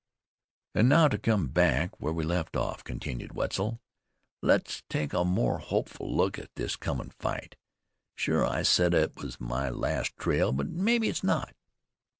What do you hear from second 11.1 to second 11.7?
not.